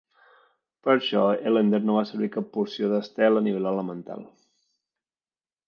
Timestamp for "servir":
2.13-2.31